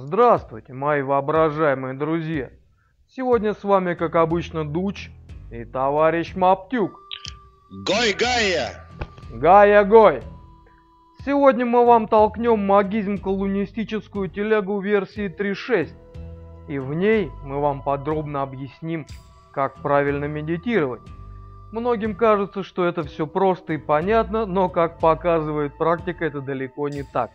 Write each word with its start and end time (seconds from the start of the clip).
Здравствуйте, 0.00 0.74
мои 0.74 1.02
воображаемые 1.02 1.92
друзья! 1.92 2.50
Сегодня 3.08 3.52
с 3.52 3.64
вами, 3.64 3.94
как 3.94 4.14
обычно, 4.14 4.64
Дуч 4.64 5.10
и 5.50 5.64
товарищ 5.64 6.36
Маптюк. 6.36 7.00
Гой 7.84 8.12
Гая! 8.12 8.88
Гая 9.32 9.84
Гой! 9.84 10.22
Сегодня 11.26 11.66
мы 11.66 11.84
вам 11.84 12.06
толкнем 12.06 12.64
магизм-колунистическую 12.64 14.30
телегу 14.30 14.78
версии 14.78 15.26
3.6, 15.26 15.90
и 16.68 16.78
в 16.78 16.94
ней 16.94 17.32
мы 17.44 17.60
вам 17.60 17.82
подробно 17.82 18.42
объясним, 18.42 19.04
как 19.50 19.82
правильно 19.82 20.26
медитировать. 20.26 21.02
Многим 21.72 22.14
кажется, 22.14 22.62
что 22.62 22.84
это 22.84 23.02
все 23.02 23.26
просто 23.26 23.72
и 23.72 23.78
понятно, 23.78 24.46
но, 24.46 24.68
как 24.68 25.00
показывает 25.00 25.76
практика, 25.76 26.24
это 26.24 26.40
далеко 26.40 26.88
не 26.88 27.02
так. 27.02 27.32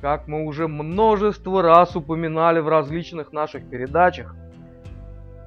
Как 0.00 0.28
мы 0.28 0.44
уже 0.44 0.68
множество 0.68 1.62
раз 1.62 1.96
упоминали 1.96 2.60
в 2.60 2.68
различных 2.68 3.32
наших 3.32 3.68
передачах, 3.68 4.34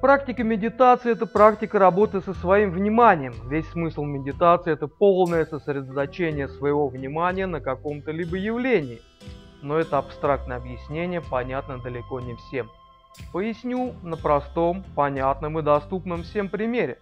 практика 0.00 0.42
медитации– 0.42 1.12
это 1.12 1.26
практика 1.26 1.78
работы 1.78 2.20
со 2.20 2.34
своим 2.34 2.72
вниманием. 2.72 3.34
Весь 3.48 3.68
смысл 3.70 4.04
медитации– 4.04 4.72
это 4.74 4.88
полное 4.88 5.44
сосредоточение 5.46 6.48
своего 6.48 6.88
внимания 6.88 7.46
на 7.46 7.60
каком-то 7.60 8.10
либо 8.10 8.36
явлении. 8.36 9.00
Но 9.62 9.78
это 9.78 9.98
абстрактное 9.98 10.56
объяснение 10.56 11.20
понятно 11.20 11.78
далеко 11.78 12.18
не 12.20 12.34
всем. 12.34 12.68
Поясню 13.32 13.94
на 14.02 14.16
простом, 14.16 14.84
понятном 14.96 15.58
и 15.58 15.62
доступном 15.62 16.22
всем 16.22 16.48
примере. 16.48 16.98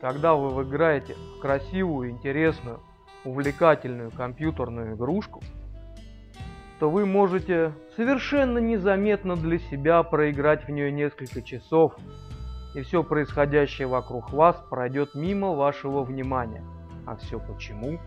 Когда 0.00 0.34
вы 0.34 0.62
играете 0.62 1.16
в 1.36 1.40
красивую, 1.40 2.10
интересную, 2.10 2.80
увлекательную 3.24 4.10
компьютерную 4.12 4.94
игрушку, 4.94 5.42
то 6.78 6.90
вы 6.90 7.06
можете 7.06 7.72
совершенно 7.96 8.58
незаметно 8.58 9.36
для 9.36 9.58
себя 9.58 10.02
проиграть 10.02 10.66
в 10.66 10.70
нее 10.70 10.92
несколько 10.92 11.42
часов, 11.42 11.96
и 12.74 12.82
все 12.82 13.02
происходящее 13.02 13.88
вокруг 13.88 14.32
вас 14.32 14.56
пройдет 14.70 15.14
мимо 15.14 15.54
вашего 15.54 16.04
внимания. 16.04 16.62
А 17.06 17.16
все 17.16 17.40
почему? 17.40 17.98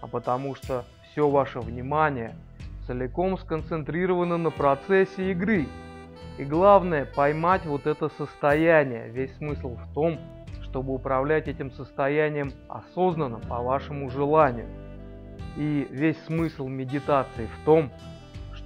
А 0.00 0.06
потому 0.06 0.54
что 0.54 0.84
все 1.10 1.28
ваше 1.28 1.60
внимание 1.60 2.34
целиком 2.86 3.38
сконцентрировано 3.38 4.36
на 4.36 4.50
процессе 4.50 5.30
игры. 5.32 5.66
И 6.38 6.44
главное 6.44 7.04
поймать 7.04 7.64
вот 7.66 7.86
это 7.86 8.08
состояние. 8.10 9.08
Весь 9.08 9.34
смысл 9.36 9.76
в 9.76 9.94
том, 9.94 10.18
чтобы 10.62 10.94
управлять 10.94 11.48
этим 11.48 11.70
состоянием 11.70 12.52
осознанно 12.68 13.38
по 13.38 13.62
вашему 13.62 14.10
желанию. 14.10 14.66
И 15.56 15.86
весь 15.90 16.18
смысл 16.24 16.68
медитации 16.68 17.46
в 17.46 17.64
том, 17.64 17.90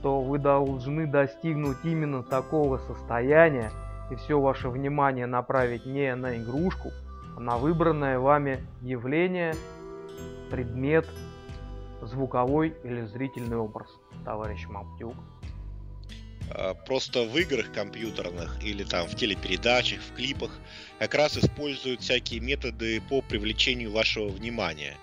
что 0.06 0.20
вы 0.20 0.38
должны 0.38 1.04
достигнуть 1.04 1.78
именно 1.82 2.22
такого 2.22 2.78
состояния 2.78 3.72
и 4.08 4.14
все 4.14 4.38
ваше 4.40 4.68
внимание 4.68 5.26
направить 5.26 5.84
не 5.84 6.14
на 6.14 6.36
игрушку, 6.36 6.92
а 7.36 7.40
на 7.40 7.58
выбранное 7.58 8.20
вами 8.20 8.64
явление, 8.82 9.56
предмет, 10.48 11.08
звуковой 12.02 12.76
или 12.84 13.04
зрительный 13.06 13.56
образ, 13.56 13.88
товарищ 14.24 14.68
Маптюк. 14.68 15.16
А, 16.52 16.74
просто 16.74 17.24
в 17.24 17.36
играх 17.36 17.72
компьютерных 17.72 18.62
или 18.62 18.84
там 18.84 19.08
в 19.08 19.16
телепередачах, 19.16 19.98
в 20.02 20.14
клипах 20.14 20.52
как 21.00 21.16
раз 21.16 21.36
используют 21.36 22.02
всякие 22.02 22.38
методы 22.38 23.02
по 23.10 23.22
привлечению 23.22 23.90
вашего 23.90 24.28
внимания. 24.28 24.96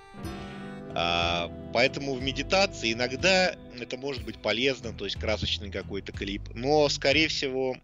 А, 0.95 1.51
поэтому 1.73 2.13
в 2.13 2.21
медитации 2.21 2.93
иногда 2.93 3.55
это 3.79 3.97
может 3.97 4.23
быть 4.23 4.37
полезно, 4.41 4.93
то 4.93 5.05
есть 5.05 5.17
красочный 5.19 5.71
какой-то 5.71 6.11
клип, 6.11 6.43
но 6.53 6.87
скорее 6.89 7.27
всего 7.27 7.77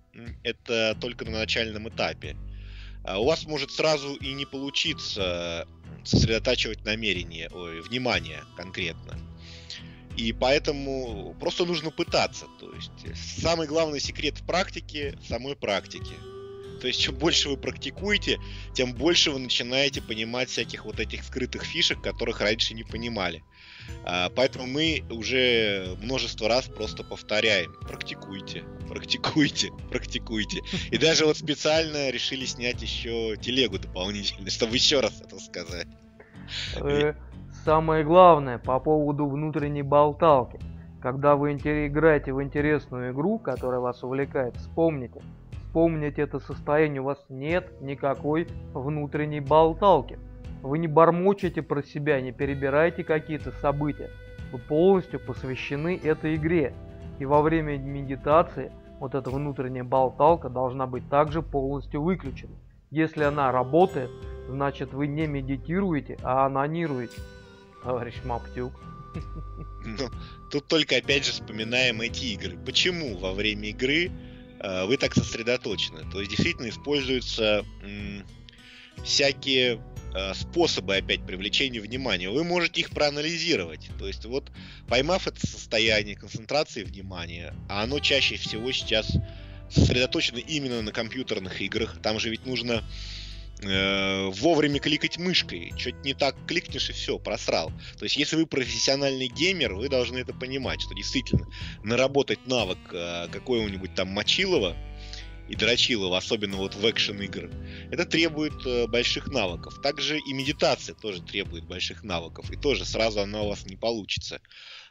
это 0.44 0.96
только 1.02 1.26
на 1.26 1.32
начальном 1.32 1.90
этапе. 1.90 2.36
А 3.04 3.20
у 3.20 3.26
вас 3.26 3.46
может 3.46 3.72
сразу 3.72 4.16
и 4.16 4.34
не 4.34 4.46
получиться 4.46 5.68
сосредотачивать 6.04 6.86
намерение, 6.86 7.50
ой, 7.52 7.82
внимание 7.82 8.44
конкретно. 8.56 9.18
И 10.18 10.34
поэтому 10.34 11.36
просто 11.40 11.66
нужно 11.66 11.92
пытаться. 11.92 12.46
То 12.60 12.74
есть 12.74 12.92
э, 13.06 13.14
самый 13.16 13.68
главный 13.68 14.02
секрет 14.02 14.38
в 14.38 14.46
практике 14.46 15.18
самой 15.28 15.56
практике. 15.56 16.14
То 16.80 16.88
есть 16.88 17.02
чем 17.02 17.16
больше 17.16 17.50
вы 17.50 17.58
практикуете, 17.58 18.40
тем 18.74 18.94
больше 18.94 19.32
вы 19.32 19.40
начинаете 19.40 20.02
понимать 20.02 20.50
всяких 20.50 20.86
вот 20.86 21.00
этих 21.00 21.24
скрытых 21.24 21.64
фишек, 21.64 22.02
которых 22.02 22.42
раньше 22.42 22.74
не 22.74 22.84
понимали. 22.84 23.44
А, 24.06 24.30
поэтому 24.30 24.68
мы 24.68 25.04
уже 25.10 25.96
множество 26.02 26.48
раз 26.48 26.66
просто 26.66 27.04
повторяем. 27.04 27.74
Практикуйте, 27.88 28.64
практикуйте, 28.88 29.72
практикуйте. 29.90 30.62
И 30.92 30.98
даже 30.98 31.26
вот 31.26 31.38
специально 31.38 32.10
решили 32.10 32.46
снять 32.46 32.82
еще 32.82 33.36
телегу 33.38 33.78
дополнительно, 33.80 34.50
чтобы 34.50 34.76
еще 34.76 35.00
раз 35.00 35.22
это 35.22 35.40
сказать. 35.40 35.88
Э, 36.78 37.14
Самое 37.66 38.04
главное 38.06 38.58
по 38.58 38.80
поводу 38.80 39.28
внутренней 39.28 39.84
болталки. 39.84 40.60
Когда 41.02 41.36
вы 41.36 41.54
играете 41.54 42.34
в 42.34 42.42
интересную 42.42 43.14
игру, 43.14 43.38
которая 43.38 43.80
вас 43.80 44.04
увлекает, 44.04 44.56
вспомните. 44.58 45.22
Вспомните 45.80 46.24
это 46.24 46.42
состояние, 46.42 47.00
у 47.00 47.06
вас 47.06 47.24
нет 47.30 47.72
никакой 47.80 48.50
внутренней 48.74 49.40
болталки. 49.40 50.20
Вы 50.62 50.78
не 50.78 50.90
бормочете 50.90 51.62
про 51.62 51.82
себя, 51.82 52.20
не 52.20 52.34
перебираете 52.34 53.06
какие-то 53.06 53.54
события. 53.62 54.10
Вы 54.52 54.60
полностью 54.60 55.22
посвящены 55.22 55.98
этой 56.04 56.36
игре. 56.36 56.74
И 57.18 57.24
во 57.24 57.42
время 57.42 57.78
медитации 57.78 58.74
вот 59.00 59.16
эта 59.16 59.30
внутренняя 59.30 59.86
болталка 59.86 60.50
должна 60.50 60.86
быть 60.86 61.10
также 61.10 61.42
полностью 61.42 62.02
выключена. 62.02 62.58
Если 62.92 63.24
она 63.24 63.54
работает, 63.54 64.12
значит 64.50 64.92
вы 64.92 65.08
не 65.08 65.28
медитируете, 65.28 66.18
а 66.24 66.48
анонируете 66.48 67.22
товарищ 67.86 68.16
Маптюк. 68.26 68.74
Ну, 69.86 70.10
тут 70.52 70.68
только 70.68 70.98
опять 70.98 71.26
же 71.26 71.32
вспоминаем 71.32 72.02
эти 72.02 72.26
игры. 72.34 72.58
Почему 72.66 73.18
во 73.18 73.32
время 73.32 73.70
игры 73.70 74.12
вы 74.62 74.98
так 74.98 75.14
сосредоточены? 75.14 76.10
То 76.12 76.20
есть 76.20 76.32
действительно 76.32 76.70
используются 76.70 77.66
всякие 79.04 79.82
э, 80.14 80.34
способы 80.34 80.98
опять 80.98 81.26
привлечения 81.26 81.80
внимания. 81.80 82.30
Вы 82.30 82.44
можете 82.44 82.82
их 82.82 82.90
проанализировать. 82.90 83.90
То 83.98 84.08
есть 84.08 84.26
вот 84.26 84.52
поймав 84.88 85.28
это 85.28 85.46
состояние 85.46 86.16
концентрации 86.16 86.84
внимания, 86.84 87.54
а 87.70 87.84
оно 87.84 88.00
чаще 88.00 88.36
всего 88.36 88.72
сейчас 88.72 89.12
сосредоточено 89.70 90.38
именно 90.38 90.82
на 90.82 90.92
компьютерных 90.92 91.62
играх. 91.62 91.98
Там 92.02 92.20
же 92.20 92.30
ведь 92.30 92.46
нужно 92.46 92.84
э, 93.62 94.28
вовремя 94.28 94.80
кликать 94.80 95.18
мышкой. 95.18 95.74
Что-то 95.78 95.98
не 95.98 96.14
так 96.14 96.36
кликнешь 96.48 96.90
и 96.90 96.94
все, 96.94 97.20
просрал. 97.20 97.72
То 97.98 98.06
есть, 98.06 98.18
если 98.18 98.36
вы 98.36 98.46
профессиональный 98.46 99.28
геймер, 99.28 99.74
вы 99.74 99.90
должны 99.90 100.18
это 100.18 100.34
понимать, 100.34 100.82
что 100.82 100.94
действительно 100.96 101.48
наработать 101.84 102.46
навык 102.48 102.80
э, 102.92 103.28
какого-нибудь 103.32 103.96
там 103.96 104.10
Мочилова 104.10 104.76
и 105.50 105.56
Дрочилова, 105.56 106.18
особенно 106.18 106.58
вот 106.58 106.76
в 106.76 106.90
экшен 106.90 107.20
игр, 107.22 107.50
это 107.92 108.06
требует 108.06 108.66
э, 108.66 108.88
больших 108.88 109.28
навыков. 109.28 109.82
Также 109.82 110.20
и 110.20 110.34
медитация 110.34 110.96
тоже 110.96 111.22
требует 111.22 111.66
больших 111.66 112.04
навыков, 112.04 112.52
и 112.52 112.56
тоже 112.56 112.86
сразу 112.86 113.22
она 113.22 113.42
у 113.42 113.50
вас 113.50 113.66
не 113.66 113.76
получится. 113.76 114.42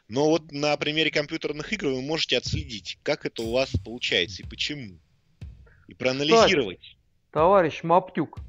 Но 0.09 0.29
вот 0.29 0.51
на 0.51 0.75
примере 0.75 1.11
компьютерных 1.11 1.71
игр 1.71 1.87
вы 1.87 2.01
можете 2.01 2.37
отследить, 2.37 2.97
как 3.03 3.25
это 3.25 3.43
у 3.43 3.51
вас 3.51 3.71
получается 3.85 4.41
и 4.41 4.45
почему. 4.45 4.99
И 5.87 5.93
проанализировать. 5.93 6.79
Кстати, 6.79 6.97
товарищ 7.31 7.83
Маптюк, 7.83 8.39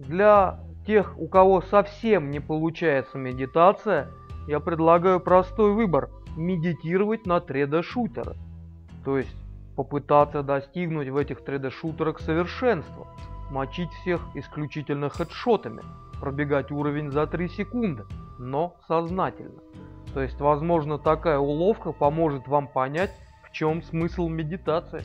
для 0.00 0.60
тех, 0.86 1.18
у 1.18 1.28
кого 1.28 1.60
совсем 1.60 2.30
не 2.30 2.40
получается 2.40 3.18
медитация, 3.18 4.08
я 4.48 4.60
предлагаю 4.60 5.20
простой 5.20 5.72
выбор– 5.72 6.08
медитировать 6.36 7.26
на 7.26 7.38
3D-шутеры. 7.38 8.36
То 9.04 9.18
есть 9.18 9.34
попытаться 9.76 10.42
достигнуть 10.42 11.08
в 11.08 11.16
этих 11.16 11.40
3D-шутерах 11.40 12.20
совершенства, 12.20 13.06
мочить 13.50 13.90
всех 14.00 14.22
исключительно 14.34 15.10
хедшотами, 15.10 15.82
пробегать 16.20 16.70
уровень 16.70 17.10
за 17.10 17.26
3 17.26 17.48
секунды, 17.48 18.04
но 18.38 18.76
сознательно. 18.88 19.60
То 20.14 20.22
есть, 20.22 20.40
возможно, 20.40 20.98
такая 20.98 21.38
уловка 21.38 21.92
поможет 21.92 22.48
вам 22.48 22.68
понять, 22.68 23.14
в 23.44 23.52
чем 23.52 23.82
смысл 23.82 24.28
медитации 24.28 25.02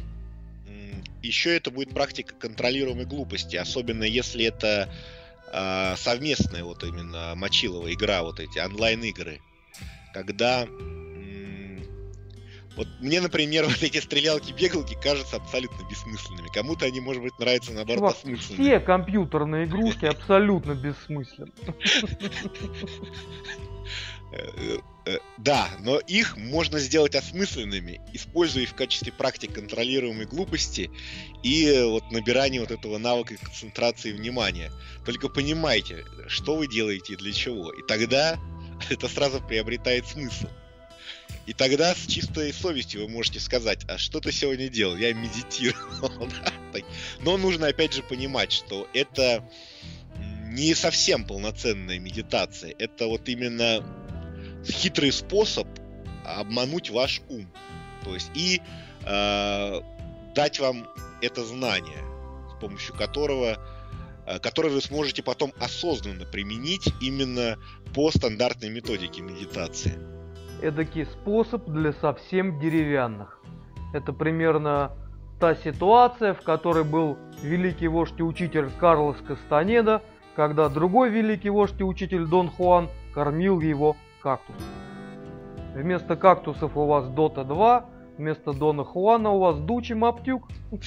еще 1.25 1.55
это 1.55 1.71
будет 1.71 1.93
практика 1.93 2.35
контролируемой 2.35 3.05
глупости, 3.05 3.55
особенно 3.55 4.03
если 4.03 4.45
это 4.45 4.89
э, 5.51 5.95
совместная 5.97 6.63
вот 6.63 6.83
именно 6.83 7.33
мочилова 7.35 7.91
игра, 7.93 8.23
вот 8.23 8.39
эти 8.39 8.59
онлайн-игры, 8.59 9.41
когда 10.13 10.67
вот 12.75 12.87
мне, 12.99 13.21
например, 13.21 13.65
вот 13.65 13.81
эти 13.81 13.99
стрелялки-бегалки 13.99 14.97
кажутся 15.01 15.37
абсолютно 15.37 15.87
бессмысленными. 15.89 16.49
Кому-то 16.53 16.85
они, 16.85 16.99
может 16.99 17.21
быть, 17.21 17.37
нравятся 17.39 17.73
наоборот 17.73 17.99
Чувак, 17.99 18.15
осмысленными. 18.17 18.67
Все 18.67 18.79
компьютерные 18.79 19.65
игрушки 19.65 20.05
абсолютно 20.05 20.73
бессмысленны. 20.73 21.51
Да, 25.45 25.69
но 25.81 25.99
их 25.99 26.37
можно 26.37 26.79
сделать 26.79 27.13
осмысленными, 27.13 28.01
используя 28.13 28.63
их 28.63 28.71
в 28.71 28.73
качестве 28.73 29.11
практик 29.11 29.53
контролируемой 29.53 30.25
глупости 30.25 30.89
и 31.43 31.83
вот 31.85 32.11
набирания 32.11 32.59
вот 32.59 32.71
этого 32.71 32.97
навыка 32.97 33.35
концентрации 33.37 34.11
внимания. 34.11 34.71
Только 35.05 35.29
понимайте, 35.29 36.03
что 36.25 36.55
вы 36.55 36.67
делаете 36.67 37.13
и 37.13 37.17
для 37.17 37.31
чего. 37.31 37.71
И 37.71 37.83
тогда 37.87 38.39
это 38.89 39.07
сразу 39.07 39.39
приобретает 39.39 40.07
смысл. 40.07 40.47
И 41.45 41.53
тогда 41.53 41.93
с 41.93 42.07
чистой 42.07 42.51
совестью 42.51 43.03
вы 43.03 43.09
можете 43.09 43.39
сказать, 43.39 43.85
а 43.87 43.99
что 43.99 44.19
ты 44.21 44.31
сегодня 44.31 44.67
делал? 44.67 44.97
Я 44.97 45.13
медитировал. 45.13 46.27
Но 47.19 47.37
нужно 47.37 47.67
опять 47.67 47.93
же 47.93 48.01
понимать, 48.01 48.51
что 48.51 48.87
это 48.95 49.47
не 50.47 50.73
совсем 50.73 51.23
полноценная 51.23 51.99
медитация. 51.99 52.73
Это 52.79 53.05
вот 53.05 53.29
именно 53.29 54.04
хитрый 54.67 55.11
способ 55.11 55.67
обмануть 56.25 56.89
ваш 56.89 57.21
ум. 57.29 57.47
То 58.03 58.13
есть 58.13 58.31
и 58.35 58.61
э, 59.05 59.81
дать 60.35 60.59
вам 60.59 60.87
это 61.21 61.43
знание, 61.43 62.03
с 62.49 62.59
помощью 62.59 62.95
которого 62.95 63.57
э, 64.25 64.39
которое 64.39 64.69
вы 64.69 64.81
сможете 64.81 65.23
потом 65.23 65.53
осознанно 65.59 66.25
применить 66.25 66.87
именно 67.01 67.57
по 67.93 68.11
стандартной 68.11 68.69
методике 68.69 69.21
медитации. 69.21 69.93
Эдакий 70.61 71.05
способ 71.05 71.65
для 71.65 71.93
совсем 71.93 72.59
деревянных. 72.59 73.39
Это 73.93 74.13
примерно 74.13 74.91
та 75.39 75.55
ситуация, 75.55 76.33
в 76.33 76.41
которой 76.41 76.83
был 76.83 77.17
великий 77.41 77.87
вождь 77.87 78.15
и 78.17 78.23
учитель 78.23 78.69
Карлос 78.79 79.17
Кастанеда, 79.27 80.01
когда 80.35 80.69
другой 80.69 81.09
великий 81.09 81.49
вождь 81.49 81.79
и 81.79 81.83
учитель 81.83 82.25
Дон 82.25 82.49
Хуан 82.49 82.89
кормил 83.13 83.61
его 83.61 83.95
кактус. 84.25 84.55
Вместо 85.75 86.15
кактусов 86.15 86.75
у 86.75 86.87
вас 86.87 87.07
Дота 87.09 87.43
2, 87.43 87.85
вместо 88.17 88.53
Дона 88.53 88.83
Хуана 88.83 89.29
у 89.29 89.39
вас 89.39 89.59
Дучи 89.59 89.93
Маптюк. 89.93 90.49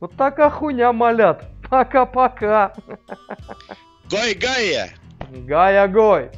Вот 0.00 0.16
такая 0.16 0.50
хуйня 0.50 0.92
малят. 0.92 1.44
Пока-пока. 1.70 2.74
Гой 4.10 4.34
Гая! 4.34 4.90
Гая-гой! 5.30 6.30